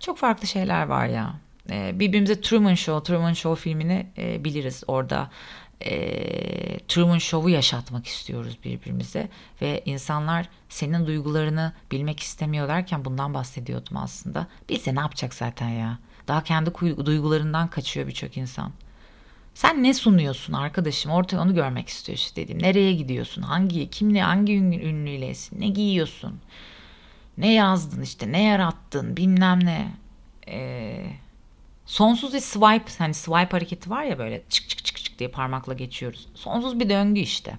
çok 0.00 0.18
farklı 0.18 0.46
şeyler 0.46 0.86
var 0.86 1.06
ya. 1.06 1.34
E, 1.70 1.98
birbirimize 2.00 2.40
Truman 2.40 2.74
Show, 2.74 3.12
Truman 3.12 3.32
Show 3.32 3.62
filmini 3.62 4.06
e, 4.18 4.44
biliriz. 4.44 4.84
Orada 4.86 5.30
e, 5.80 6.78
Truman 6.88 7.18
Show'u 7.18 7.50
yaşatmak 7.50 8.06
istiyoruz 8.06 8.58
birbirimize 8.64 9.28
ve 9.62 9.82
insanlar 9.84 10.48
senin 10.68 11.06
duygularını 11.06 11.72
bilmek 11.90 12.20
istemiyor 12.20 12.68
derken 12.68 13.04
bundan 13.04 13.34
bahsediyordum 13.34 13.96
aslında. 13.96 14.46
Bilse 14.68 14.94
ne 14.94 15.00
yapacak 15.00 15.34
zaten 15.34 15.68
ya. 15.68 15.98
Daha 16.28 16.42
kendi 16.42 16.74
duygularından 17.06 17.68
kaçıyor 17.68 18.06
birçok 18.06 18.36
insan. 18.36 18.72
Sen 19.54 19.82
ne 19.82 19.94
sunuyorsun 19.94 20.52
arkadaşım? 20.52 21.12
Ortaya 21.12 21.38
onu 21.38 21.54
görmek 21.54 21.88
istiyor 21.88 22.18
işte 22.18 22.42
dedim. 22.42 22.62
Nereye 22.62 22.92
gidiyorsun? 22.92 23.42
Hangi, 23.42 23.90
kimle, 23.90 24.22
hangi 24.22 24.56
ünlüylesin? 24.56 25.60
Ne 25.60 25.68
giyiyorsun? 25.68 26.40
Ne 27.38 27.52
yazdın 27.52 28.02
işte? 28.02 28.32
Ne 28.32 28.42
yarattın? 28.42 29.16
Bilmem 29.16 29.64
ne. 29.64 29.92
Ee, 30.48 31.06
sonsuz 31.86 32.34
bir 32.34 32.40
swipe, 32.40 32.92
hani 32.98 33.14
swipe 33.14 33.50
hareketi 33.50 33.90
var 33.90 34.02
ya 34.04 34.18
böyle 34.18 34.42
çık 34.48 34.68
çık 34.68 34.84
çık 34.84 34.96
çık 34.96 35.18
diye 35.18 35.28
parmakla 35.28 35.74
geçiyoruz. 35.74 36.28
Sonsuz 36.34 36.80
bir 36.80 36.88
döngü 36.88 37.20
işte. 37.20 37.58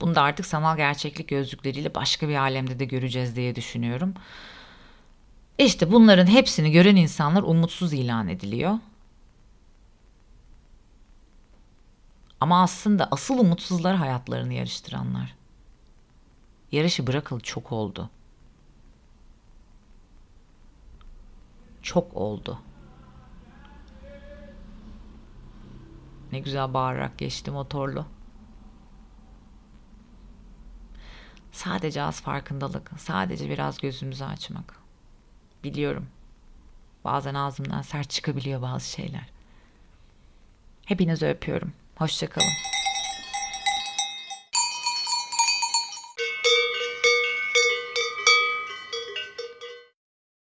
Bunu 0.00 0.14
da 0.14 0.22
artık 0.22 0.46
sanal 0.46 0.76
gerçeklik 0.76 1.28
gözlükleriyle 1.28 1.94
başka 1.94 2.28
bir 2.28 2.36
alemde 2.36 2.78
de 2.78 2.84
göreceğiz 2.84 3.36
diye 3.36 3.54
düşünüyorum. 3.54 4.14
İşte 5.58 5.92
bunların 5.92 6.26
hepsini 6.26 6.72
gören 6.72 6.96
insanlar 6.96 7.42
umutsuz 7.42 7.92
ilan 7.92 8.28
ediliyor. 8.28 8.78
Ama 12.40 12.62
aslında 12.62 13.08
asıl 13.10 13.38
umutsuzlar 13.38 13.96
hayatlarını 13.96 14.52
yarıştıranlar. 14.52 15.34
Yarışı 16.72 17.06
bırakalı 17.06 17.40
çok 17.40 17.72
oldu. 17.72 18.10
Çok 21.82 22.16
oldu. 22.16 22.58
Ne 26.32 26.38
güzel 26.40 26.74
bağırarak 26.74 27.18
geçti 27.18 27.50
motorlu. 27.50 28.06
Sadece 31.52 32.02
az 32.02 32.20
farkındalık, 32.20 32.90
sadece 32.98 33.50
biraz 33.50 33.78
gözümüzü 33.78 34.24
açmak. 34.24 34.78
Biliyorum. 35.64 36.06
Bazen 37.04 37.34
ağzımdan 37.34 37.82
sert 37.82 38.10
çıkabiliyor 38.10 38.62
bazı 38.62 38.88
şeyler. 38.88 39.30
Hepinizi 40.84 41.26
öpüyorum. 41.26 41.72
Hoşçakalın. 41.98 42.73